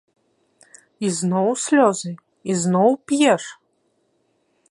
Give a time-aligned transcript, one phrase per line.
[1.09, 2.11] Ізноў слёзы,
[2.55, 3.43] ізноў п'еш?